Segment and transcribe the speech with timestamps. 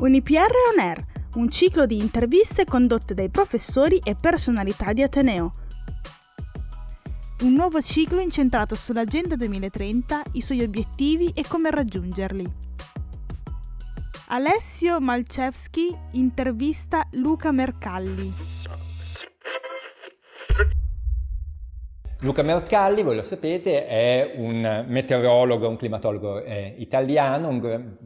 [0.00, 1.04] Unipr On Air,
[1.36, 5.52] un ciclo di interviste condotte dai professori e personalità di Ateneo.
[7.42, 12.44] Un nuovo ciclo incentrato sull'Agenda 2030, i suoi obiettivi e come raggiungerli.
[14.28, 18.32] Alessio Malcevski intervista Luca Mercalli.
[22.18, 27.96] Luca Mercalli, voi lo sapete, è un meteorologo, un climatologo eh, italiano, un,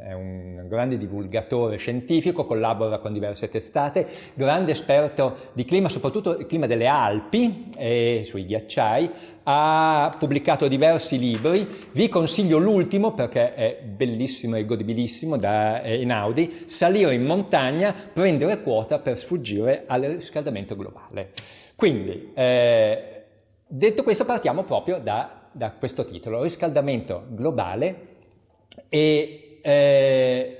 [0.00, 6.46] è un grande divulgatore scientifico, collabora con diverse testate, grande esperto di clima, soprattutto il
[6.46, 9.10] clima delle Alpi e sui ghiacciai,
[9.44, 17.14] ha pubblicato diversi libri, vi consiglio l'ultimo perché è bellissimo e godibilissimo da Einaudi, Salire
[17.14, 21.32] in montagna, prendere quota per sfuggire al riscaldamento globale.
[21.74, 23.12] Quindi, eh,
[23.74, 28.08] Detto questo partiamo proprio da, da questo titolo, riscaldamento globale
[28.90, 30.56] e eh,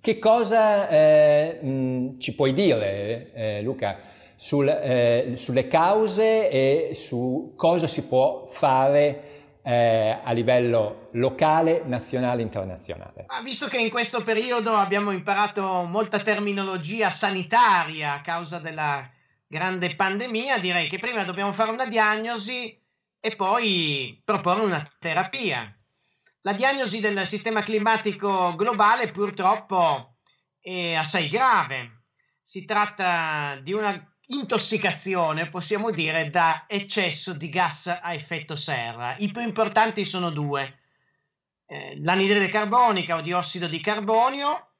[0.00, 3.98] che cosa eh, mh, ci puoi dire eh, Luca
[4.36, 12.42] sul, eh, sulle cause e su cosa si può fare eh, a livello locale, nazionale
[12.42, 13.24] e internazionale?
[13.28, 19.08] Ah, visto che in questo periodo abbiamo imparato molta terminologia sanitaria a causa della
[19.46, 22.78] grande pandemia, direi che prima dobbiamo fare una diagnosi
[23.20, 25.74] e poi proporre una terapia.
[26.46, 30.16] La diagnosi del sistema climatico globale purtroppo
[30.60, 32.02] è assai grave.
[32.42, 39.16] Si tratta di una intossicazione, possiamo dire, da eccesso di gas a effetto serra.
[39.16, 40.80] I più importanti sono due.
[41.64, 44.72] Eh, l'anidride carbonica o diossido di carbonio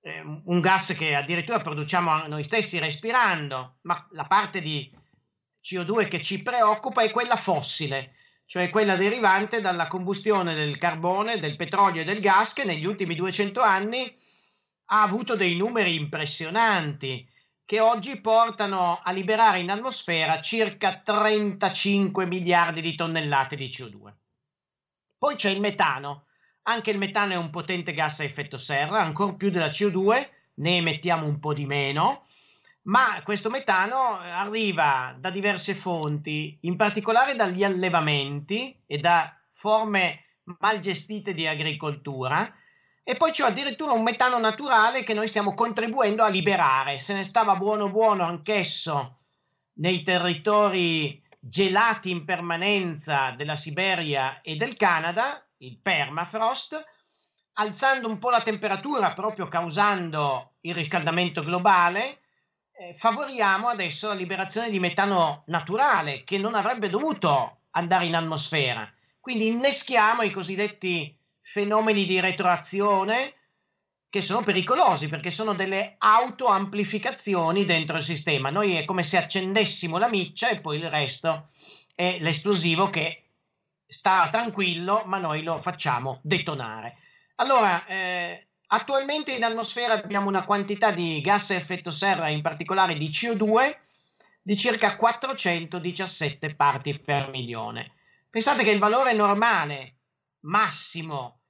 [0.00, 4.92] eh, un gas che addirittura produciamo noi stessi respirando, ma la parte di
[5.62, 8.16] CO2 che ci preoccupa è quella fossile,
[8.48, 13.14] cioè quella derivante dalla combustione del carbone, del petrolio e del gas che negli ultimi
[13.14, 14.10] 200 anni
[14.86, 17.28] ha avuto dei numeri impressionanti
[17.66, 24.14] che oggi portano a liberare in atmosfera circa 35 miliardi di tonnellate di CO2.
[25.18, 26.24] Poi c'è il metano,
[26.62, 30.76] anche il metano è un potente gas a effetto serra, ancora più della CO2, ne
[30.78, 32.27] emettiamo un po' di meno,
[32.88, 40.24] ma questo metano arriva da diverse fonti, in particolare dagli allevamenti e da forme
[40.58, 42.50] mal gestite di agricoltura,
[43.04, 46.98] e poi c'è addirittura un metano naturale che noi stiamo contribuendo a liberare.
[46.98, 49.18] Se ne stava buono buono anch'esso
[49.74, 56.82] nei territori gelati in permanenza della Siberia e del Canada, il permafrost,
[57.54, 62.26] alzando un po' la temperatura, proprio causando il riscaldamento globale, eh,
[62.96, 68.90] favoriamo adesso la liberazione di metano naturale che non avrebbe dovuto andare in atmosfera.
[69.20, 73.34] Quindi inneschiamo i cosiddetti fenomeni di retroazione
[74.10, 78.50] che sono pericolosi perché sono delle autoamplificazioni dentro il sistema.
[78.50, 81.50] Noi è come se accendessimo la miccia e poi il resto
[81.94, 83.24] è l'esplosivo che
[83.86, 86.96] sta tranquillo, ma noi lo facciamo detonare.
[87.36, 92.94] Allora, eh, attualmente in atmosfera abbiamo una quantità di gas a effetto serra, in particolare
[92.94, 93.76] di CO2,
[94.42, 97.92] di circa 417 parti per milione.
[98.30, 99.96] Pensate che il valore normale
[100.40, 101.40] massimo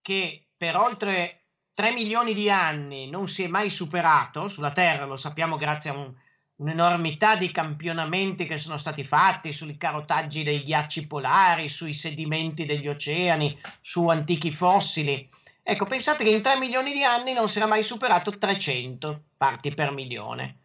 [0.00, 1.44] che per oltre
[1.74, 5.96] 3 milioni di anni non si è mai superato sulla Terra, lo sappiamo grazie a
[5.96, 6.14] un
[6.58, 12.88] un'enormità di campionamenti che sono stati fatti sui carotaggi dei ghiacci polari, sui sedimenti degli
[12.88, 15.28] oceani, su antichi fossili.
[15.70, 19.74] Ecco, pensate che in 3 milioni di anni non si era mai superato 300 parti
[19.74, 20.60] per milione.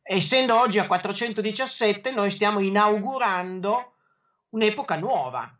[0.00, 3.94] Essendo oggi a 417, noi stiamo inaugurando
[4.50, 5.52] un'epoca nuova,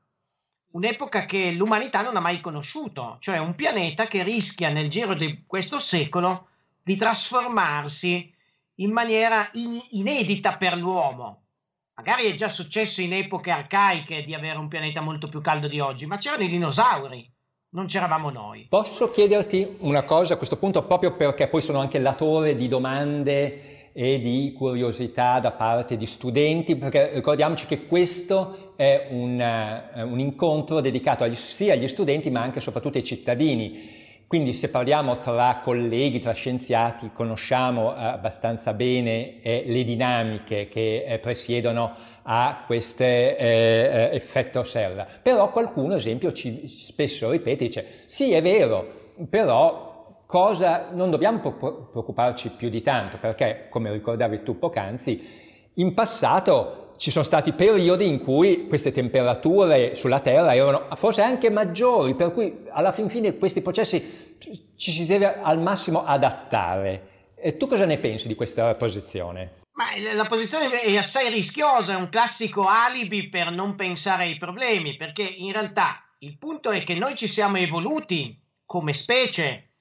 [0.75, 5.43] un'epoca che l'umanità non ha mai conosciuto, cioè un pianeta che rischia nel giro di
[5.45, 6.51] questo secolo
[6.81, 8.33] di trasformarsi
[8.77, 11.47] in maniera in- inedita per l'uomo.
[11.95, 15.81] Magari è già successo in epoche arcaiche di avere un pianeta molto più caldo di
[15.81, 17.34] oggi, ma c'erano i dinosauri,
[17.75, 18.67] non c'eravamo noi.
[18.69, 23.91] Posso chiederti una cosa a questo punto, proprio perché poi sono anche latore di domande
[23.93, 30.19] e di curiosità da parte di studenti, perché ricordiamoci che questo è un, uh, un
[30.21, 34.03] incontro dedicato agli, sia agli studenti ma anche e soprattutto ai cittadini
[34.35, 41.05] quindi se parliamo tra colleghi, tra scienziati, conosciamo eh, abbastanza bene eh, le dinamiche che
[41.05, 41.95] eh, presiedono
[42.25, 45.07] a questo eh, eh, effetto serra.
[45.23, 51.39] Però qualcuno, ad esempio, ci spesso ripete, dice sì è vero, però cosa, non dobbiamo
[51.39, 55.29] preoccuparci più di tanto, perché come ricordavi tu poc'anzi,
[55.75, 61.51] in passato ci sono stati periodi in cui queste temperature sulla Terra erano forse anche
[61.51, 64.37] maggiori, per cui alla fin fine questi processi
[64.77, 67.33] ci si deve al massimo adattare.
[67.37, 69.63] E tu cosa ne pensi di questa posizione?
[69.73, 74.97] Ma la posizione è assai rischiosa, è un classico alibi per non pensare ai problemi,
[74.97, 79.73] perché in realtà il punto è che noi ci siamo evoluti come specie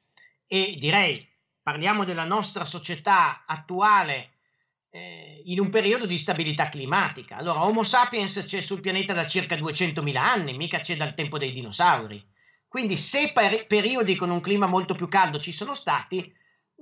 [0.48, 1.25] e direi,
[1.62, 4.32] parliamo della nostra società attuale
[4.95, 7.38] eh, in un periodo di stabilità climatica.
[7.38, 11.51] Allora, Homo sapiens c'è sul pianeta da circa 200.000 anni, mica c'è dal tempo dei
[11.51, 12.24] dinosauri.
[12.68, 16.31] Quindi se per- periodi con un clima molto più caldo ci sono stati,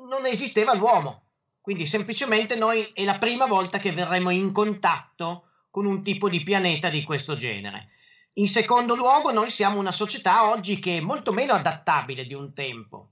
[0.10, 1.28] non esisteva l'uomo.
[1.62, 6.44] Quindi semplicemente noi è la prima volta che verremo in contatto con un tipo di
[6.44, 7.92] pianeta di questo genere.
[8.34, 12.54] In secondo luogo, noi siamo una società oggi che è molto meno adattabile di un
[12.54, 13.11] tempo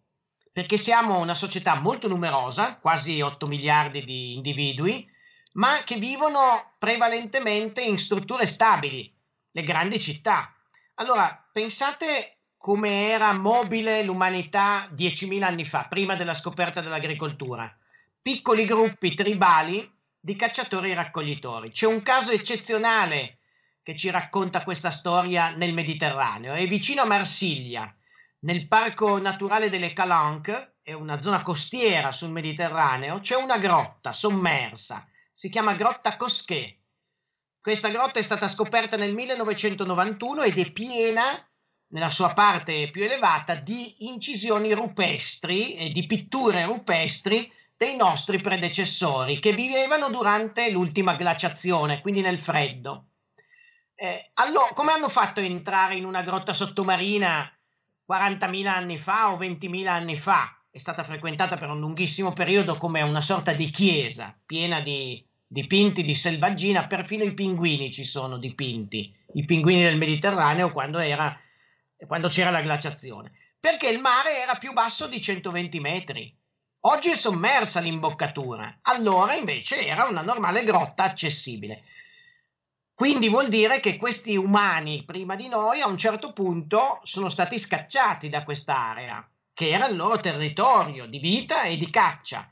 [0.60, 5.10] perché siamo una società molto numerosa, quasi 8 miliardi di individui,
[5.54, 9.10] ma che vivono prevalentemente in strutture stabili,
[9.52, 10.54] le grandi città.
[10.96, 17.74] Allora, pensate come era mobile l'umanità 10.000 anni fa, prima della scoperta dell'agricoltura.
[18.22, 19.90] Piccoli gruppi tribali
[20.20, 21.72] di cacciatori e raccoglitori.
[21.72, 23.38] C'è un caso eccezionale
[23.82, 27.96] che ci racconta questa storia nel Mediterraneo, è vicino a Marsiglia,
[28.42, 35.08] nel parco naturale delle Calanques, è una zona costiera sul Mediterraneo, c'è una grotta sommersa,
[35.32, 36.78] si chiama Grotta Cosquet.
[37.62, 41.24] Questa grotta è stata scoperta nel 1991 ed è piena,
[41.88, 49.40] nella sua parte più elevata, di incisioni rupestri e di pitture rupestri dei nostri predecessori
[49.40, 53.08] che vivevano durante l'ultima glaciazione, quindi nel freddo.
[53.96, 57.54] Eh, allora, come hanno fatto a entrare in una grotta sottomarina
[58.10, 60.58] 40.000 anni fa o 20.000 anni fa.
[60.72, 66.04] È stata frequentata per un lunghissimo periodo come una sorta di chiesa piena di dipinti
[66.04, 71.36] di selvaggina, perfino i pinguini ci sono dipinti, i pinguini del Mediterraneo quando, era,
[72.06, 76.36] quando c'era la glaciazione, perché il mare era più basso di 120 metri.
[76.82, 81.84] Oggi è sommersa l'imboccatura, allora invece era una normale grotta accessibile.
[83.00, 87.58] Quindi vuol dire che questi umani prima di noi a un certo punto sono stati
[87.58, 92.52] scacciati da quest'area, che era il loro territorio di vita e di caccia.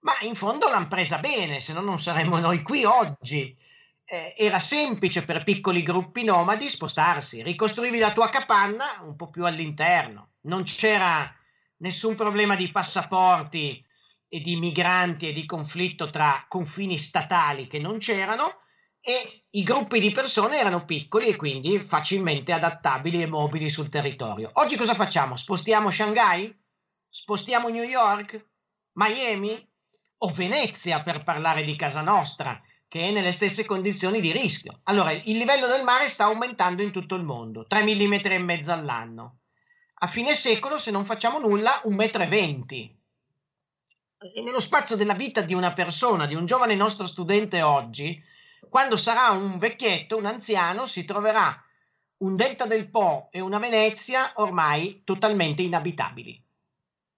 [0.00, 3.56] Ma in fondo l'hanno presa bene, se no non saremmo noi qui oggi.
[4.04, 9.46] Eh, era semplice per piccoli gruppi nomadi spostarsi, ricostruivi la tua capanna un po' più
[9.46, 10.32] all'interno.
[10.42, 11.34] Non c'era
[11.78, 13.82] nessun problema di passaporti
[14.28, 18.60] e di migranti e di conflitto tra confini statali che non c'erano
[19.00, 24.50] e i gruppi di persone erano piccoli e quindi facilmente adattabili e mobili sul territorio.
[24.54, 25.34] Oggi cosa facciamo?
[25.34, 26.54] Spostiamo Shanghai?
[27.08, 28.48] Spostiamo New York?
[28.92, 29.66] Miami?
[30.18, 34.80] O Venezia per parlare di casa nostra, che è nelle stesse condizioni di rischio.
[34.84, 38.72] Allora, il livello del mare sta aumentando in tutto il mondo, 3 mm e mezzo
[38.72, 39.38] all'anno.
[40.00, 42.94] A fine secolo, se non facciamo nulla, 1,20 m.
[44.34, 48.22] E nello spazio della vita di una persona, di un giovane nostro studente oggi,
[48.68, 51.62] quando sarà un vecchietto, un anziano, si troverà
[52.18, 56.42] un delta del Po e una Venezia ormai totalmente inabitabili.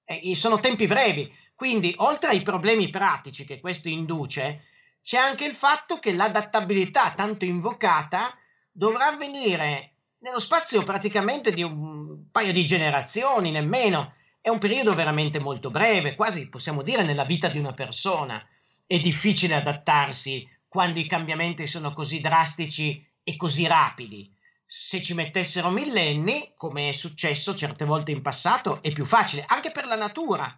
[0.04, 4.64] E sono tempi brevi, quindi oltre ai problemi pratici che questo induce,
[5.02, 8.36] c'è anche il fatto che l'adattabilità tanto invocata
[8.70, 14.14] dovrà avvenire nello spazio praticamente di un paio di generazioni, nemmeno.
[14.40, 18.44] È un periodo veramente molto breve, quasi possiamo dire nella vita di una persona.
[18.86, 24.30] È difficile adattarsi quando i cambiamenti sono così drastici e così rapidi.
[24.64, 29.70] Se ci mettessero millenni, come è successo certe volte in passato, è più facile, anche
[29.70, 30.56] per la natura.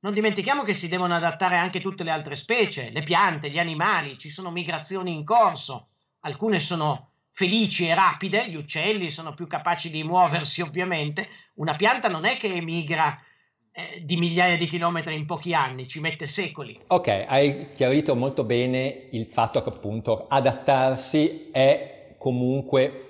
[0.00, 4.18] Non dimentichiamo che si devono adattare anche tutte le altre specie, le piante, gli animali,
[4.18, 5.88] ci sono migrazioni in corso.
[6.20, 11.28] Alcune sono felici e rapide, gli uccelli sono più capaci di muoversi ovviamente.
[11.54, 13.20] Una pianta non è che emigra
[13.78, 16.80] eh, di migliaia di chilometri in pochi anni, ci mette secoli.
[16.86, 23.02] Ok, hai chiarito molto bene il fatto che appunto adattarsi è comunque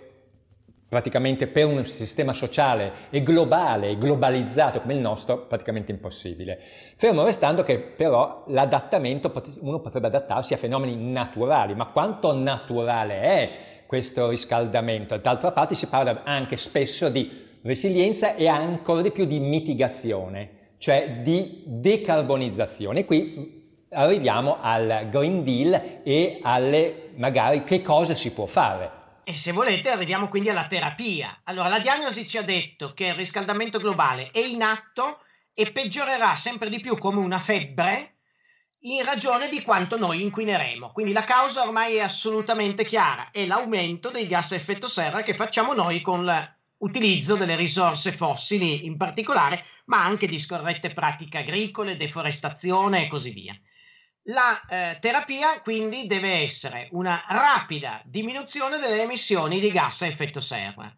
[0.88, 6.58] praticamente per un sistema sociale e globale, globalizzato come il nostro, praticamente impossibile.
[6.96, 13.50] Fermo restando che però l'adattamento, uno potrebbe adattarsi a fenomeni naturali, ma quanto naturale è
[13.86, 15.16] questo riscaldamento?
[15.16, 21.20] D'altra parte si parla anche spesso di resilienza e ancora di più di mitigazione cioè
[21.22, 23.04] di decarbonizzazione.
[23.04, 29.04] Qui arriviamo al Green Deal e alle magari che cosa si può fare.
[29.24, 31.40] E se volete arriviamo quindi alla terapia.
[31.44, 35.18] Allora, la diagnosi ci ha detto che il riscaldamento globale è in atto
[35.52, 38.18] e peggiorerà sempre di più come una febbre
[38.80, 40.92] in ragione di quanto noi inquineremo.
[40.92, 45.34] Quindi la causa ormai è assolutamente chiara, è l'aumento dei gas a effetto serra che
[45.34, 46.24] facciamo noi con
[46.78, 53.30] l'utilizzo delle risorse fossili in particolare, ma anche di scorrette pratiche agricole, deforestazione e così
[53.30, 53.58] via.
[54.30, 60.40] La eh, terapia quindi deve essere una rapida diminuzione delle emissioni di gas a effetto
[60.40, 60.92] serra.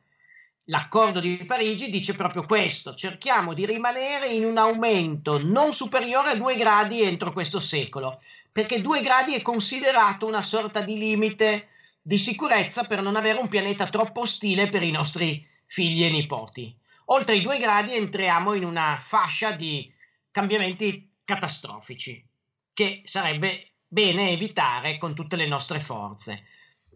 [0.70, 6.36] L'accordo di Parigi dice proprio questo, cerchiamo di rimanere in un aumento non superiore a
[6.36, 11.68] 2 gradi entro questo secolo, perché 2 gradi è considerato una sorta di limite
[12.00, 16.76] di sicurezza per non avere un pianeta troppo ostile per i nostri figli e nipoti.
[17.10, 19.90] Oltre i 2 gradi entriamo in una fascia di
[20.30, 22.26] cambiamenti catastrofici
[22.72, 26.44] che sarebbe bene evitare con tutte le nostre forze.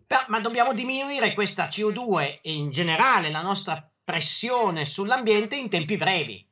[0.06, 5.96] Però, ma dobbiamo diminuire questa CO2 e in generale la nostra pressione sull'ambiente in tempi
[5.96, 6.46] brevi,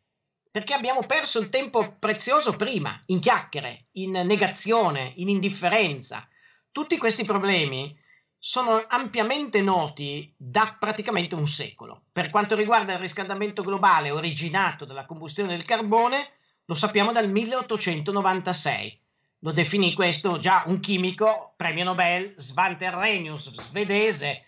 [0.51, 6.27] perché abbiamo perso il tempo prezioso prima, in chiacchiere, in negazione, in indifferenza.
[6.73, 7.95] Tutti questi problemi
[8.43, 12.07] sono ampiamente noti da praticamente un secolo.
[12.11, 16.17] Per quanto riguarda il riscaldamento globale originato dalla combustione del carbone,
[16.65, 19.01] lo sappiamo dal 1896
[19.41, 24.45] lo definì questo già un chimico, premio Nobel, Svante Arrhenius, svedese.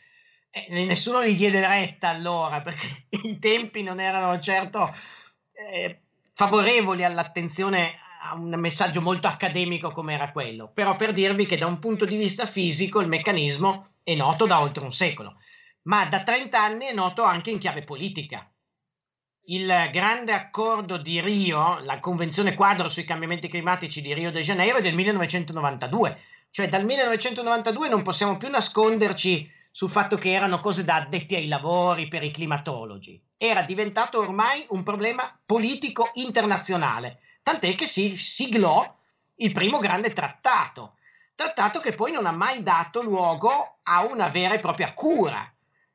[0.50, 4.94] Eh, nessuno gli diede retta allora perché i tempi non erano certo
[5.52, 6.00] eh,
[6.34, 7.98] favorevoli all'attenzione
[8.34, 12.16] un messaggio molto accademico come era quello, però per dirvi che da un punto di
[12.16, 15.36] vista fisico il meccanismo è noto da oltre un secolo,
[15.82, 18.46] ma da 30 anni è noto anche in chiave politica
[19.46, 24.78] il grande accordo di Rio, la convenzione quadro sui cambiamenti climatici di Rio de Janeiro
[24.78, 30.84] è del 1992, cioè dal 1992 non possiamo più nasconderci sul fatto che erano cose
[30.84, 33.20] da addetti ai lavori per i climatologi.
[33.36, 38.98] Era diventato ormai un problema politico internazionale, tant'è che si siglò
[39.36, 40.96] il primo grande trattato,
[41.34, 45.52] trattato che poi non ha mai dato luogo a una vera e propria cura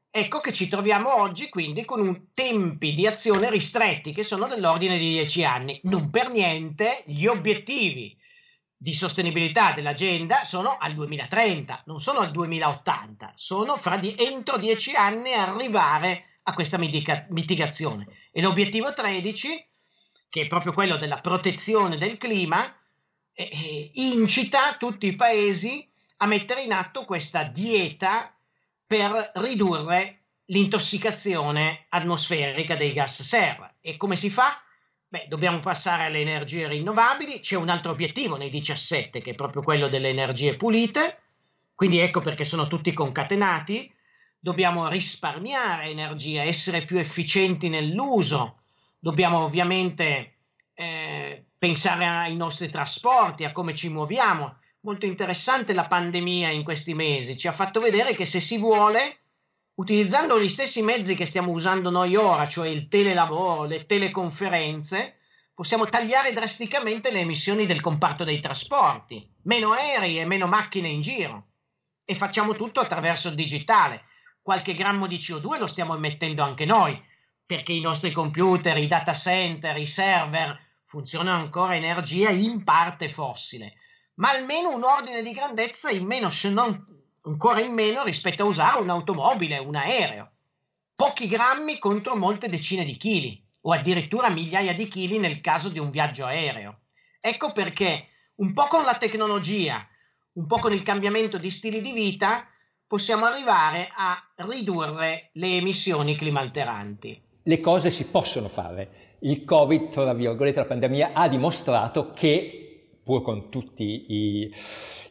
[0.10, 5.10] Ecco che ci troviamo oggi quindi con tempi di azione ristretti che sono dell'ordine di
[5.10, 5.80] 10 anni.
[5.84, 8.18] Non per niente gli obiettivi
[8.75, 14.96] di sostenibilità dell'agenda sono al 2030, non sono al 2080, sono fra di, entro 10
[14.96, 18.08] anni arrivare a questa mitiga, mitigazione.
[18.32, 19.68] E l'obiettivo 13,
[20.30, 22.74] che è proprio quello della protezione del clima,
[23.34, 28.34] eh, incita tutti i paesi a mettere in atto questa dieta
[28.86, 33.74] per ridurre l'intossicazione atmosferica dei gas serra.
[33.82, 34.62] E come si fa?
[35.10, 39.62] Beh, dobbiamo passare alle energie rinnovabili, c'è un altro obiettivo nei 17 che è proprio
[39.62, 41.22] quello delle energie pulite,
[41.76, 43.94] quindi ecco perché sono tutti concatenati,
[44.40, 48.64] dobbiamo risparmiare energia, essere più efficienti nell'uso,
[49.08, 50.40] dobbiamo ovviamente
[50.74, 56.94] eh, pensare ai nostri trasporti, a come ci muoviamo, molto interessante la pandemia in questi
[56.94, 59.20] mesi, ci ha fatto vedere che se si vuole,
[59.76, 65.20] utilizzando gli stessi mezzi che stiamo usando noi ora, cioè il telelavoro, le teleconferenze,
[65.54, 71.00] possiamo tagliare drasticamente le emissioni del comparto dei trasporti, meno aerei e meno macchine in
[71.00, 71.48] giro.
[72.04, 74.04] E facciamo tutto attraverso il digitale.
[74.42, 77.02] Qualche grammo di CO2 lo stiamo emettendo anche noi,
[77.48, 83.74] perché i nostri computer, i data center, i server funzionano ancora energia in parte fossile
[84.18, 86.86] ma almeno un ordine di grandezza in meno, se non
[87.24, 90.32] ancora in meno rispetto a usare un'automobile, un aereo.
[90.96, 95.80] Pochi grammi contro molte decine di chili, o addirittura migliaia di chili nel caso di
[95.80, 96.82] un viaggio aereo.
[97.20, 99.86] Ecco perché un po' con la tecnologia,
[100.34, 102.48] un po' con il cambiamento di stili di vita,
[102.88, 107.22] possiamo arrivare a ridurre le emissioni climalteranti.
[107.48, 108.89] Le cose si possono fare.
[109.20, 114.54] Il Covid, tra virgolette, la pandemia, ha dimostrato che pur con tutti i,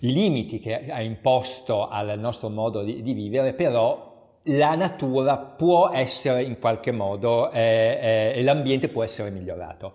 [0.00, 5.88] i, limiti che ha imposto al nostro modo di, di, vivere, però la natura può
[5.88, 9.94] essere in qualche modo eh, eh, e l'ambiente può essere migliorato.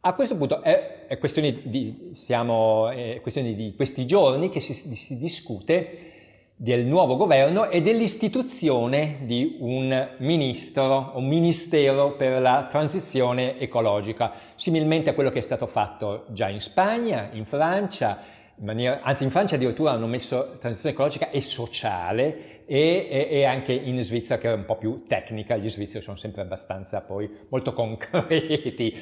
[0.00, 4.74] A questo punto è, è questione, di, siamo, è questione di questi giorni che si,
[4.74, 6.14] si discute
[6.58, 15.10] del nuovo governo e dell'istituzione di un ministro, un ministero per la transizione ecologica, similmente
[15.10, 18.20] a quello che è stato fatto già in Spagna, in Francia,
[18.58, 23.44] in maniera, anzi in Francia addirittura hanno messo transizione ecologica e sociale e, e, e,
[23.44, 27.30] anche in Svizzera che è un po' più tecnica, gli svizzeri sono sempre abbastanza poi
[27.50, 28.94] molto concreti.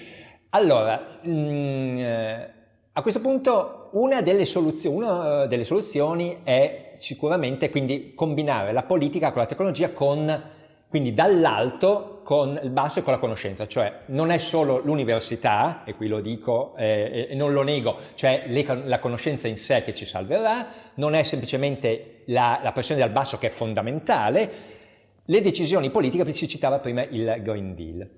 [0.51, 2.51] Allora, mh, mm, eh,
[2.93, 8.83] a questo punto una delle, soluzioni, una eh, delle soluzioni è sicuramente quindi combinare la
[8.83, 10.43] politica con la tecnologia con
[10.89, 15.95] quindi dall'alto con il basso e con la conoscenza, cioè non è solo l'università, e
[15.95, 19.93] qui lo dico eh, e non lo nego, cioè le, la conoscenza in sé che
[19.93, 24.51] ci salverà, non è semplicemente la, la pressione dal basso che è fondamentale,
[25.25, 28.09] le decisioni politiche, si citava prima il Green Deal.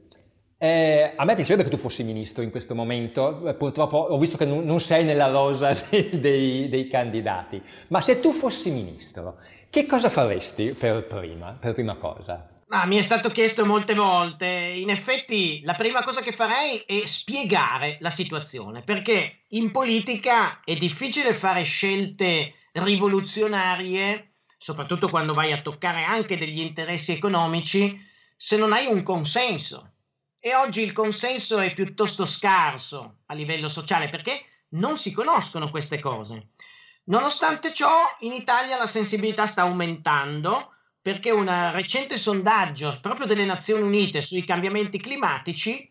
[0.59, 4.47] Eh, a me piacerebbe che tu fossi ministro in questo momento, purtroppo ho visto che
[4.47, 9.37] non, non sei nella rosa dei, dei, dei, candidati, ma se tu fossi ministro,
[9.69, 12.49] che cosa faresti per prima, per prima cosa?
[12.69, 14.47] Ah, mi è stato chiesto molte volte.
[14.47, 20.75] In effetti, la prima cosa che farei è spiegare la situazione, perché in politica è
[20.75, 28.01] difficile fare scelte rivoluzionarie, soprattutto quando vai a toccare anche degli interessi economici,
[28.35, 29.93] se non hai un consenso.
[30.39, 36.01] E oggi il consenso è piuttosto scarso a livello sociale perché non si conoscono queste
[36.01, 36.51] cose.
[37.05, 43.83] Nonostante ciò, in Italia la sensibilità sta aumentando perché un recente sondaggio proprio delle Nazioni
[43.83, 45.89] Unite sui cambiamenti climatici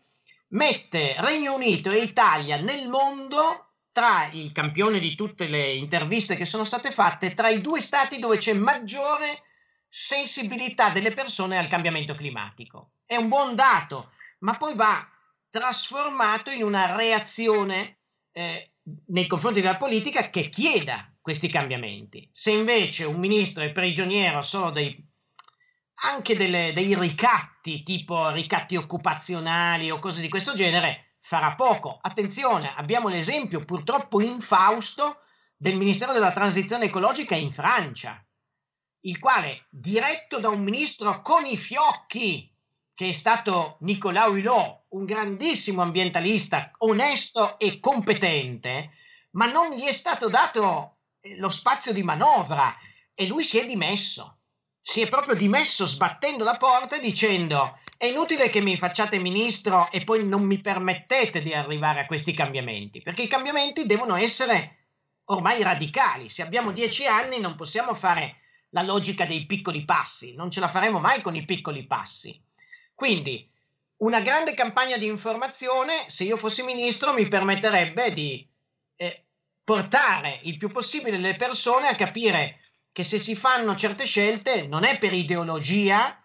[0.48, 6.44] mette Regno Unito e Italia nel mondo tra il campione di tutte le interviste che
[6.44, 9.42] sono state fatte, tra i due stati dove c'è maggiore
[9.88, 12.90] sensibilità delle persone al cambiamento climatico.
[13.06, 15.08] È un buon dato, ma poi va
[15.50, 18.00] trasformato in una reazione
[18.32, 18.72] eh,
[19.06, 22.28] nei confronti della politica che chieda questi cambiamenti.
[22.32, 24.96] Se invece un ministro è prigioniero solo dei,
[26.02, 31.98] anche delle, dei ricatti, tipo ricatti occupazionali o cose di questo genere, farà poco.
[32.00, 35.22] Attenzione, abbiamo l'esempio purtroppo infausto
[35.56, 38.24] del Ministero della Transizione Ecologica in Francia,
[39.00, 42.55] il quale, diretto da un ministro con i fiocchi,
[42.96, 48.92] che è stato Nicolas Hulot, un grandissimo ambientalista, onesto e competente,
[49.32, 50.96] ma non gli è stato dato
[51.36, 52.74] lo spazio di manovra
[53.14, 54.38] e lui si è dimesso.
[54.80, 60.02] Si è proprio dimesso sbattendo la porta dicendo è inutile che mi facciate ministro e
[60.02, 64.86] poi non mi permettete di arrivare a questi cambiamenti, perché i cambiamenti devono essere
[65.24, 66.30] ormai radicali.
[66.30, 68.36] Se abbiamo dieci anni non possiamo fare
[68.70, 72.42] la logica dei piccoli passi, non ce la faremo mai con i piccoli passi.
[72.96, 73.46] Quindi
[73.98, 78.48] una grande campagna di informazione, se io fossi ministro, mi permetterebbe di
[78.96, 79.24] eh,
[79.62, 82.60] portare il più possibile le persone a capire
[82.92, 86.18] che se si fanno certe scelte non è per ideologia,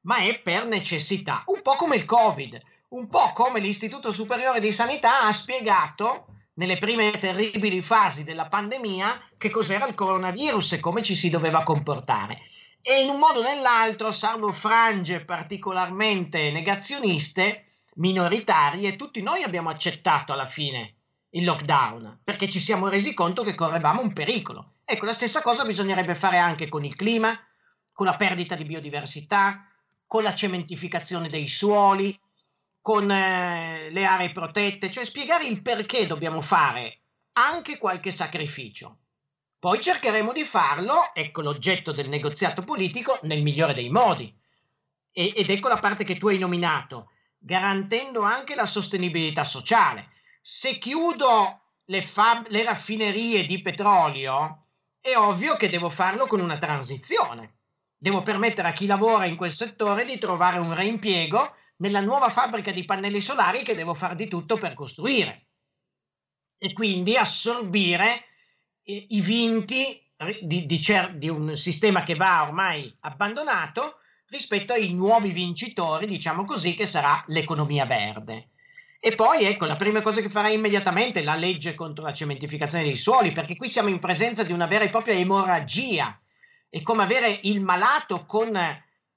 [0.00, 1.44] ma è per necessità.
[1.46, 6.78] Un po' come il Covid, un po' come l'Istituto Superiore di Sanità ha spiegato nelle
[6.78, 12.40] prime terribili fasi della pandemia che cos'era il coronavirus e come ci si doveva comportare.
[12.88, 20.32] E in un modo o nell'altro, salvo frange particolarmente negazioniste, minoritarie, tutti noi abbiamo accettato
[20.32, 20.94] alla fine
[21.30, 24.74] il lockdown, perché ci siamo resi conto che correvamo un pericolo.
[24.84, 27.36] Ecco, la stessa cosa bisognerebbe fare anche con il clima,
[27.92, 29.68] con la perdita di biodiversità,
[30.06, 32.16] con la cementificazione dei suoli,
[32.80, 37.00] con eh, le aree protette, cioè spiegare il perché dobbiamo fare
[37.32, 38.98] anche qualche sacrificio.
[39.58, 44.34] Poi cercheremo di farlo, ecco l'oggetto del negoziato politico, nel migliore dei modi.
[45.12, 50.14] E, ed ecco la parte che tu hai nominato, garantendo anche la sostenibilità sociale
[50.48, 54.66] se chiudo le, fab- le raffinerie di petrolio,
[55.00, 57.56] è ovvio che devo farlo con una transizione.
[57.96, 62.70] Devo permettere a chi lavora in quel settore di trovare un reimpiego nella nuova fabbrica
[62.70, 65.48] di pannelli solari che devo fare di tutto per costruire.
[66.58, 68.25] E quindi assorbire
[68.86, 70.00] i vinti
[70.40, 76.44] di, di, cer- di un sistema che va ormai abbandonato rispetto ai nuovi vincitori, diciamo
[76.44, 78.50] così, che sarà l'economia verde.
[78.98, 82.84] E poi ecco, la prima cosa che farei immediatamente è la legge contro la cementificazione
[82.84, 86.18] dei suoli, perché qui siamo in presenza di una vera e propria emorragia.
[86.68, 88.50] È come avere il malato con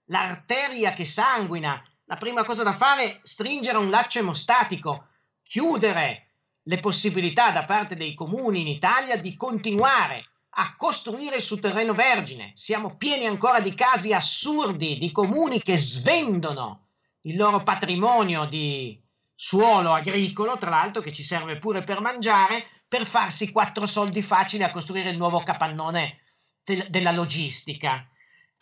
[0.05, 1.81] l'arteria che sanguina.
[2.05, 5.07] La prima cosa da fare è stringere un laccio emostatico,
[5.43, 6.28] chiudere
[6.69, 12.51] le possibilità da parte dei comuni in Italia di continuare a costruire su terreno vergine.
[12.55, 16.89] Siamo pieni ancora di casi assurdi di comuni che svendono
[17.21, 19.01] il loro patrimonio di
[19.33, 24.61] suolo agricolo, tra l'altro che ci serve pure per mangiare, per farsi quattro soldi facili
[24.61, 26.19] a costruire il nuovo capannone
[26.63, 28.07] de- della logistica.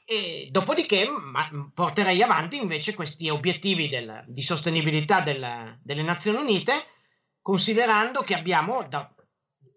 [0.05, 6.95] E dopodiché ma, porterei avanti invece questi obiettivi del, di sostenibilità del, delle Nazioni Unite,
[7.47, 9.09] considerando che abbiamo da,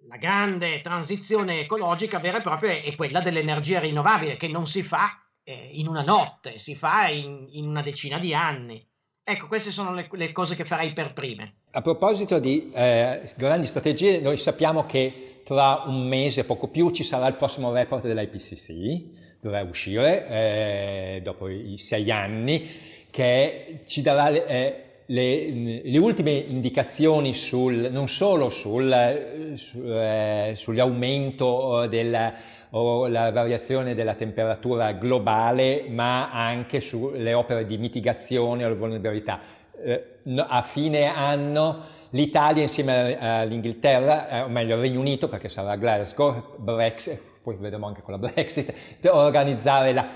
[0.08, 5.22] la grande transizione ecologica vera e propria è quella dell'energia rinnovabile, che non si fa
[5.44, 8.84] eh, in una notte, si fa in, in una decina di anni.
[9.22, 11.58] Ecco, queste sono le, le, cose che farei per prime.
[11.70, 17.04] A proposito di eh, grandi strategie, noi sappiamo che tra un mese, poco più, ci
[17.04, 22.68] sarà il prossimo report dell'IPCC, dovrà uscire eh, dopo i sei anni,
[23.12, 31.86] che ci darà eh, le, le, ultime indicazioni sul, non solo sul, su, eh, sull'aumento
[31.88, 32.32] della,
[32.70, 39.40] o la variazione della temperatura globale, ma anche sulle opere di mitigazione alla vulnerabilità.
[39.82, 40.04] Eh,
[40.36, 46.54] a fine anno l'Italia insieme all'Inghilterra, eh, o meglio al Regno Unito, perché sarà Glasgow,
[46.56, 48.72] Brexit, poi vedremo anche con la Brexit,
[49.10, 50.10] organizzare la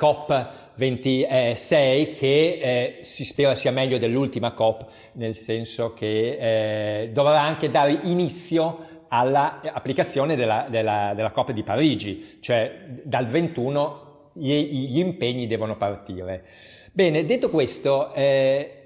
[0.78, 7.70] COP26 che eh, si spera sia meglio dell'ultima COP, nel senso che eh, dovrà anche
[7.70, 14.52] dare inizio all'applicazione della, della, della COP di Parigi, cioè dal 21 gli,
[14.90, 16.44] gli impegni devono partire.
[16.92, 18.84] Bene, detto questo, eh,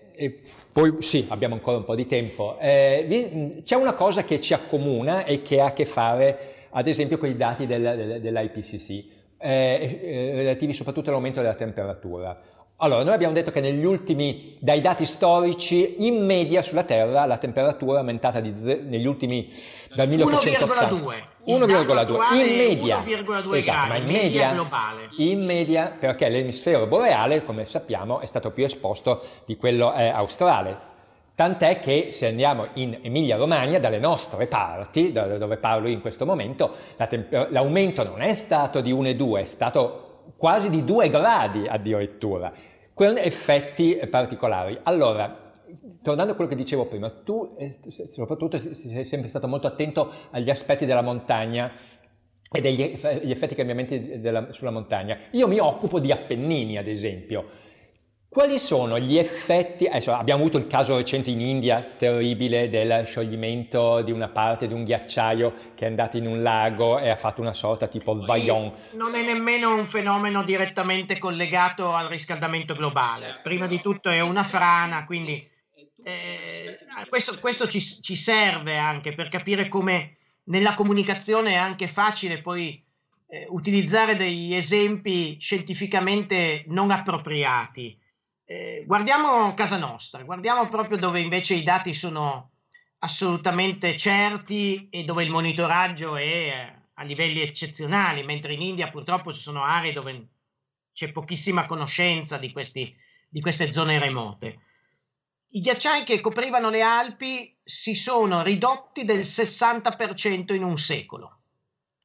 [0.73, 5.25] poi sì, abbiamo ancora un po' di tempo, eh, c'è una cosa che ci accomuna
[5.25, 9.05] e che ha a che fare ad esempio con i dati del, del, dell'IPCC,
[9.39, 12.39] eh, eh, relativi soprattutto all'aumento della temperatura.
[12.81, 17.37] Allora, noi abbiamo detto che negli ultimi, dai dati storici, in media sulla Terra la
[17.37, 19.51] temperatura è aumentata di ze- negli ultimi,
[19.97, 20.95] dal 1880.
[20.95, 21.37] 1,2.
[21.45, 23.03] 1,2 in media.
[23.03, 25.09] 1,2 esatto, ma in media, media globale.
[25.17, 30.88] In media perché l'emisfero boreale, come sappiamo, è stato più esposto di quello eh, australe.
[31.39, 36.75] Tant'è che se andiamo in Emilia-Romagna, dalle nostre parti, da dove parlo in questo momento,
[36.97, 42.53] la temper- l'aumento non è stato di 1,2, è stato quasi di 2 gradi addirittura,
[42.93, 44.81] con effetti particolari.
[44.83, 45.53] Allora,
[46.03, 50.51] tornando a quello che dicevo prima, tu eh, soprattutto sei sempre stato molto attento agli
[50.51, 51.71] aspetti della montagna
[52.51, 52.83] e degli
[53.31, 55.17] effetti cambiamenti della, sulla montagna.
[55.31, 57.67] Io mi occupo di Appennini, ad esempio.
[58.31, 59.87] Quali sono gli effetti?
[59.87, 64.75] Adesso abbiamo avuto il caso recente in India terribile del scioglimento di una parte di
[64.75, 68.27] un ghiacciaio che è andato in un lago e ha fatto una sorta tipo il
[68.27, 68.71] Vaillon.
[68.91, 73.41] Sì, non è nemmeno un fenomeno direttamente collegato al riscaldamento globale.
[73.43, 75.49] Prima di tutto è una frana, quindi
[76.05, 82.43] eh, questo, questo ci, ci, serve anche per capire come nella comunicazione è anche facile
[82.43, 82.85] poi
[83.27, 87.99] eh, utilizzare degli esempi scientificamente non appropriati
[88.51, 92.53] eh, guardiamo casa nostra, guardiamo proprio dove invece i dati sono
[93.01, 99.35] assolutamente certi e dove il monitoraggio è eh, a livelli eccezionali, mentre in India purtroppo
[99.35, 100.29] ci sono aree dove
[100.95, 102.97] c'è pochissima conoscenza di, questi,
[103.29, 104.61] di queste zone remote.
[105.51, 111.41] I ghiacciai che coprivano le Alpi si sono ridotti del 60% in un secolo.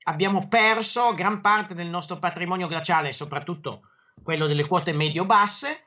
[0.03, 3.83] Abbiamo perso gran parte del nostro patrimonio glaciale, soprattutto
[4.21, 5.82] quello delle quote medio-basse,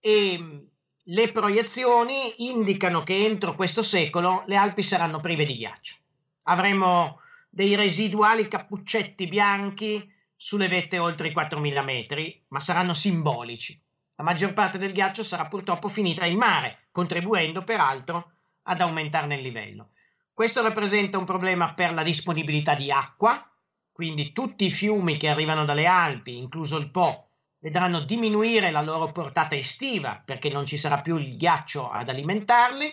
[0.00, 0.58] e mm,
[1.04, 5.96] le proiezioni indicano che entro questo secolo le Alpi saranno prive di ghiaccio.
[6.44, 13.78] Avremo dei residuali cappuccetti bianchi sulle vette oltre i 4.000 metri, ma saranno simbolici.
[14.16, 18.32] La maggior parte del ghiaccio sarà purtroppo finita in mare, contribuendo peraltro
[18.62, 19.90] ad aumentarne il livello.
[20.32, 23.46] Questo rappresenta un problema per la disponibilità di acqua,
[23.92, 27.29] quindi tutti i fiumi che arrivano dalle Alpi, incluso il Po,
[27.60, 32.92] vedranno diminuire la loro portata estiva perché non ci sarà più il ghiaccio ad alimentarli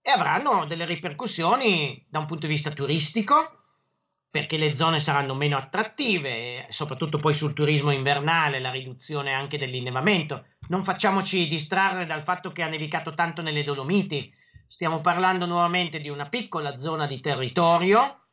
[0.00, 3.60] e avranno delle ripercussioni da un punto di vista turistico
[4.30, 10.46] perché le zone saranno meno attrattive, soprattutto poi sul turismo invernale, la riduzione anche dell'innevamento.
[10.70, 14.34] Non facciamoci distrarre dal fatto che ha nevicato tanto nelle Dolomiti,
[14.66, 18.24] stiamo parlando nuovamente di una piccola zona di territorio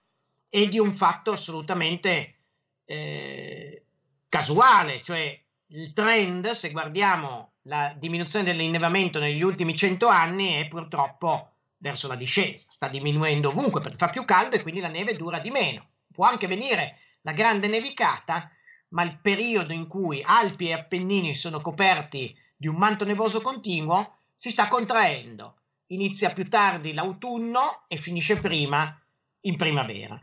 [0.49, 2.39] e di un fatto assolutamente
[2.85, 3.85] eh,
[4.27, 5.39] casuale, cioè
[5.73, 12.15] il trend, se guardiamo la diminuzione dell'innevamento negli ultimi 100 anni, è purtroppo verso la
[12.15, 12.67] discesa.
[12.69, 15.89] Sta diminuendo ovunque perché fa più caldo e quindi la neve dura di meno.
[16.11, 18.51] Può anche venire la grande nevicata,
[18.89, 24.17] ma il periodo in cui Alpi e Appennini sono coperti di un manto nevoso continuo
[24.35, 25.55] si sta contraendo.
[25.87, 28.99] Inizia più tardi l'autunno e finisce prima
[29.41, 30.19] in primavera.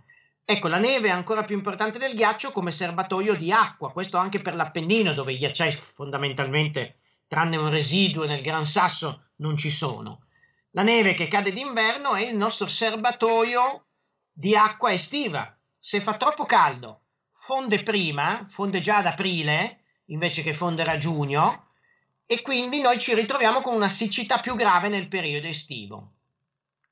[0.51, 4.41] Ecco, la neve è ancora più importante del ghiaccio come serbatoio di acqua, questo anche
[4.41, 10.23] per l'Appennino, dove i ghiacciai fondamentalmente, tranne un residuo nel Gran Sasso, non ci sono.
[10.71, 13.89] La neve che cade d'inverno è il nostro serbatoio
[14.33, 15.55] di acqua estiva.
[15.79, 17.03] Se fa troppo caldo,
[17.35, 21.73] fonde prima, fonde già ad aprile, invece che fondere a giugno,
[22.25, 26.13] e quindi noi ci ritroviamo con una siccità più grave nel periodo estivo.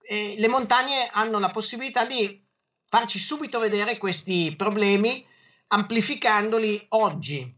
[0.03, 2.45] E le montagne hanno la possibilità di
[2.89, 5.25] farci subito vedere questi problemi
[5.69, 7.55] amplificandoli oggi.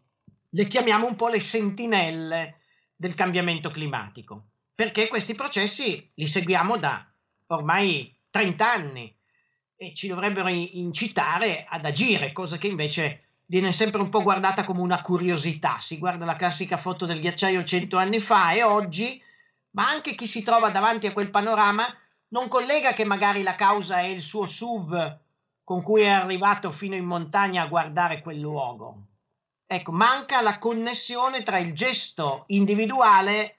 [0.51, 2.61] Le chiamiamo un po' le sentinelle
[2.97, 7.07] del cambiamento climatico, perché questi processi li seguiamo da
[7.49, 9.15] ormai 30 anni
[9.77, 14.81] e ci dovrebbero incitare ad agire, cosa che invece viene sempre un po' guardata come
[14.81, 15.79] una curiosità.
[15.81, 19.23] Si guarda la classica foto del ghiacciaio cento anni fa e oggi,
[19.71, 21.87] ma anche chi si trova davanti a quel panorama
[22.29, 25.19] non collega che magari la causa è il suo SUV
[25.63, 29.03] con cui è arrivato fino in montagna a guardare quel luogo.
[29.67, 33.59] Ecco, manca la connessione tra il gesto individuale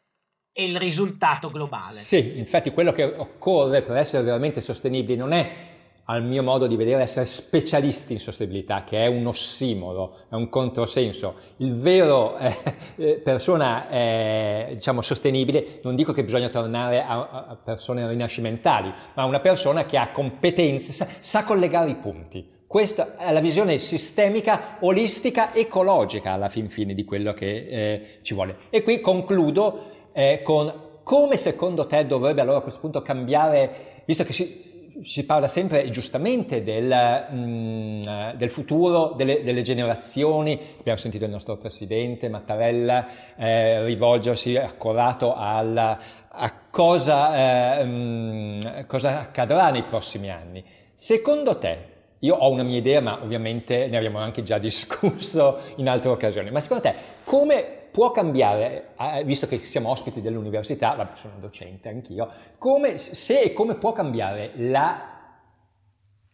[0.52, 1.94] e il risultato globale.
[1.94, 5.69] Sì, infatti quello che occorre per essere veramente sostenibili non è
[6.10, 10.50] al mio modo di vedere, essere specialisti in sostenibilità, che è un ossimoro, è un
[10.50, 11.36] controsenso.
[11.58, 12.56] Il vero eh,
[12.96, 19.26] eh, persona, eh, diciamo, sostenibile, non dico che bisogna tornare a, a, persone rinascimentali, ma
[19.26, 22.58] una persona che ha competenze, sa, sa collegare i punti.
[22.66, 28.34] Questa è la visione sistemica, olistica, ecologica alla fin fine di quello che eh, ci
[28.34, 28.58] vuole.
[28.72, 34.24] E qui concludo eh, con come secondo te dovrebbe allora a questo punto cambiare, visto
[34.24, 34.69] che si,
[35.04, 38.02] si parla sempre giustamente del, mm,
[38.36, 45.78] del futuro delle, delle, generazioni, abbiamo sentito il nostro presidente Mattarella eh, rivolgersi accorato al,
[45.78, 50.64] a cosa, eh, mm, cosa accadrà nei prossimi anni.
[50.94, 51.78] Secondo te,
[52.20, 56.52] io ho una mia idea, ma ovviamente ne abbiamo anche già discusso in altre occasioni,
[56.52, 62.32] ma secondo te come può cambiare, visto che siamo ospiti dell'università, vabbè, sono docente anch'io,
[62.58, 65.38] come, se e come può cambiare la,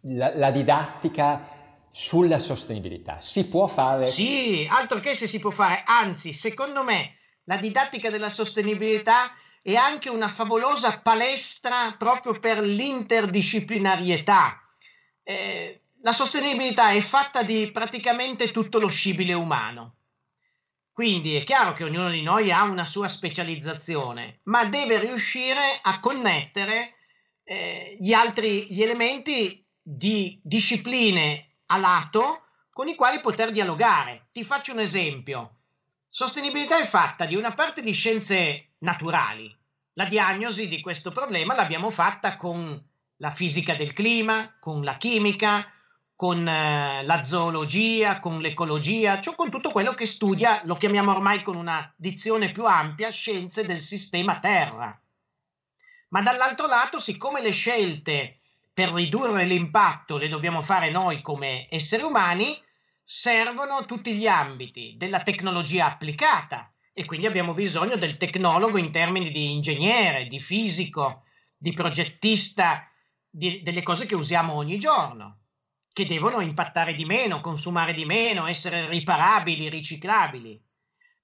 [0.01, 1.49] la, la didattica
[1.91, 3.19] sulla sostenibilità?
[3.21, 4.07] Si può fare?
[4.07, 9.75] Sì, altro che se si può fare, anzi, secondo me la didattica della sostenibilità è
[9.75, 14.61] anche una favolosa palestra proprio per l'interdisciplinarietà.
[15.23, 19.95] Eh, la sostenibilità è fatta di praticamente tutto lo scibile umano
[20.95, 25.99] quindi è chiaro che ognuno di noi ha una sua specializzazione, ma deve riuscire a
[25.99, 26.95] connettere
[27.43, 34.29] eh, gli altri gli elementi di discipline a lato con i quali poter dialogare.
[34.31, 35.63] Ti faccio un esempio.
[36.07, 39.53] Sostenibilità è fatta di una parte di scienze naturali.
[39.95, 42.81] La diagnosi di questo problema l'abbiamo fatta con
[43.17, 45.69] la fisica del clima, con la chimica,
[46.15, 51.43] con eh, la zoologia, con l'ecologia, cioè con tutto quello che studia, lo chiamiamo ormai
[51.43, 54.97] con una dizione più ampia, scienze del sistema Terra.
[56.09, 58.39] Ma dall'altro lato, siccome le scelte
[58.73, 62.61] per ridurre l'impatto le dobbiamo fare noi come esseri umani,
[63.03, 69.31] servono tutti gli ambiti della tecnologia applicata e quindi abbiamo bisogno del tecnologo in termini
[69.31, 71.23] di ingegnere, di fisico,
[71.57, 72.89] di progettista,
[73.29, 75.39] di, delle cose che usiamo ogni giorno
[75.95, 80.61] che devono impattare di meno, consumare di meno, essere riparabili, riciclabili.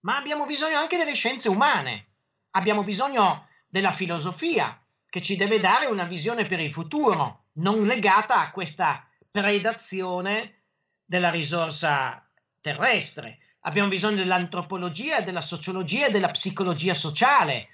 [0.05, 2.13] Ma abbiamo bisogno anche delle scienze umane,
[2.51, 8.39] abbiamo bisogno della filosofia che ci deve dare una visione per il futuro, non legata
[8.39, 10.61] a questa predazione
[11.03, 12.25] della risorsa
[12.61, 13.39] terrestre.
[13.63, 17.67] Abbiamo bisogno dell'antropologia, della sociologia e della psicologia sociale,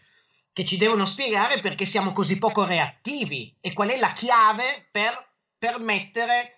[0.52, 5.14] che ci devono spiegare perché siamo così poco reattivi e qual è la chiave per
[5.60, 6.57] permettere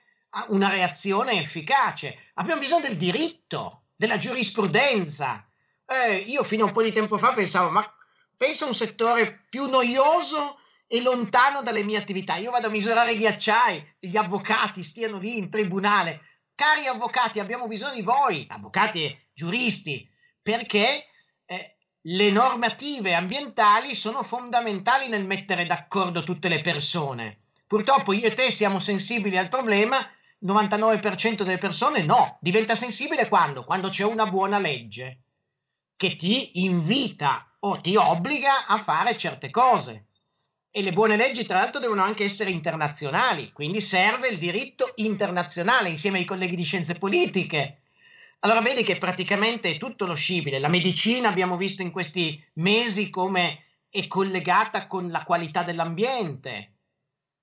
[0.50, 2.32] una reazione efficace.
[2.36, 5.48] Abbiamo bisogno del diritto, della giurisprudenza.
[5.86, 7.94] Eh, io fino a un po' di tempo fa pensavo, ma
[8.38, 12.36] penso a un settore più noioso e lontano dalle mie attività.
[12.36, 16.22] Io vado a misurare i ghiacciai, gli avvocati stiano lì in tribunale.
[16.56, 20.10] Cari avvocati, abbiamo bisogno di voi, avvocati e giuristi,
[20.42, 21.06] perché
[21.46, 27.44] eh, le normative ambientali sono fondamentali nel mettere d'accordo tutte le persone.
[27.68, 29.98] Purtroppo io e te siamo sensibili al problema,
[30.46, 33.64] 99% delle persone no, diventa sensibile quando?
[33.64, 35.20] Quando c'è una buona legge
[35.96, 40.06] che ti invita o ti obbliga a fare certe cose.
[40.72, 45.90] E le buone leggi, tra l'altro, devono anche essere internazionali, quindi serve il diritto internazionale
[45.90, 47.82] insieme ai colleghi di scienze politiche.
[48.40, 50.60] Allora vedi che praticamente è tutto lo scibile.
[50.60, 56.76] La medicina abbiamo visto in questi mesi come è collegata con la qualità dell'ambiente,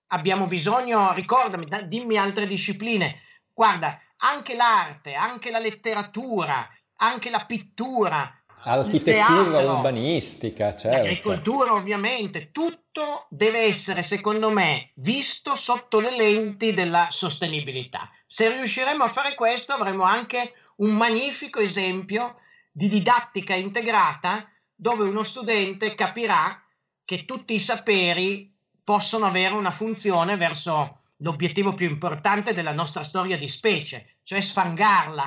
[0.09, 3.23] abbiamo bisogno, ricordami, dimmi altre discipline.
[3.53, 10.97] Guarda, anche l'arte, anche la letteratura, anche la pittura, architettura urbanistica, certo.
[10.97, 18.11] l'agricoltura ovviamente, tutto deve essere secondo me visto sotto le lenti della sostenibilità.
[18.27, 22.41] Se riusciremo a fare questo avremo anche un magnifico esempio
[22.73, 26.61] di didattica integrata dove uno studente capirà
[27.05, 28.53] che tutti i saperi
[28.87, 35.25] possono avere una funzione verso l'obiettivo più importante della nostra storia di specie, cioè sfangarla,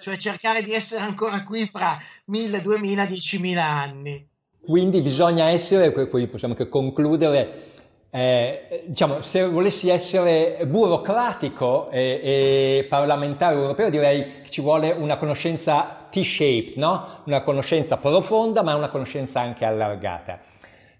[0.00, 4.24] cioè cercare di essere ancora qui fra mille, duemila, diecimila anni.
[4.62, 7.72] Quindi bisogna essere, qui possiamo anche concludere,
[8.10, 15.16] eh, diciamo, se volessi essere burocratico e, e, parlamentare europeo, direi che ci vuole una
[15.16, 17.22] conoscenza T-shaped, no?
[17.24, 20.49] una conoscenza profonda, ma una conoscenza anche allargata.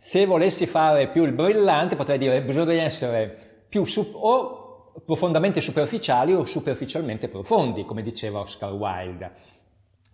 [0.03, 5.61] Se volessi fare più il brillante, potrei dire che bisogna essere più su- o profondamente
[5.61, 9.31] superficiali o superficialmente profondi, come diceva Oscar Wilde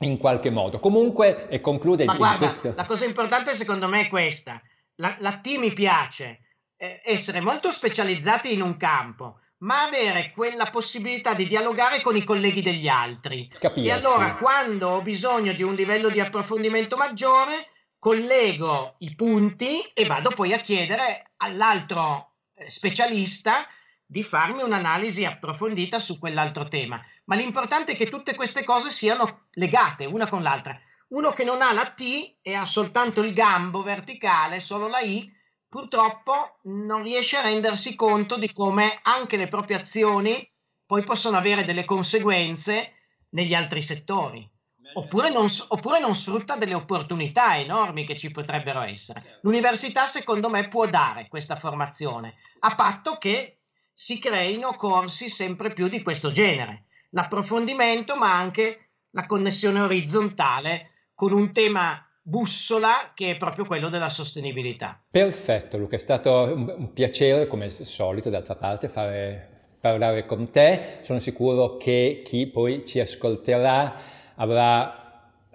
[0.01, 0.81] in qualche modo.
[0.81, 2.05] Comunque, e conclude...
[2.05, 2.72] Ma guarda, questo...
[2.75, 4.61] la cosa importante secondo me è questa.
[4.96, 6.40] La, la T mi piace,
[6.77, 12.25] eh, essere molto specializzati in un campo, ma avere quella possibilità di dialogare con i
[12.25, 13.49] colleghi degli altri.
[13.57, 13.88] Capirsi.
[13.88, 17.68] E allora, quando ho bisogno di un livello di approfondimento maggiore,
[17.99, 23.67] collego i punti e vado poi a chiedere all'altro eh, specialista
[24.05, 27.05] di farmi un'analisi approfondita su quell'altro tema.
[27.25, 30.79] Ma l'importante è che tutte queste cose siano legate una con l'altra.
[31.09, 35.33] Uno che non ha la T e ha soltanto il gambo verticale, solo la I,
[35.69, 40.49] purtroppo non riesce a rendersi conto di come anche le proprie azioni
[40.87, 42.93] poi possono avere delle conseguenze
[43.31, 44.49] negli altri settori.
[44.97, 49.21] Oppure non, oppure non, sfrutta delle opportunità enormi che ci potrebbero essere.
[49.21, 49.39] Certo.
[49.43, 53.59] L'università, secondo me, può dare questa formazione, a patto che
[53.93, 56.85] si creino corsi sempre più di questo genere.
[57.11, 64.09] L'approfondimento, ma anche la connessione orizzontale con un tema bussola che è proprio quello della
[64.09, 65.01] sostenibilità.
[65.11, 70.51] Perfetto Luca, è stato un, un piacere come al solito d'altra parte fare, parlare con
[70.51, 75.05] te, sono sicuro che chi poi ci ascolterà avrà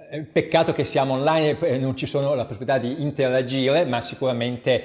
[0.10, 4.84] eh, Peccato che siamo online e non ci sono la possibilità di interagire, ma sicuramente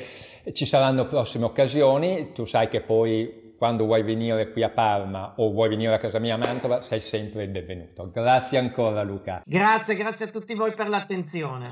[0.53, 2.33] ci saranno prossime occasioni.
[2.33, 6.19] Tu sai che poi quando vuoi venire qui a Parma o vuoi venire a casa
[6.19, 8.11] mia a Mantova, sei sempre il benvenuto.
[8.13, 9.43] Grazie ancora Luca.
[9.45, 11.71] Grazie, grazie a tutti voi per l'attenzione.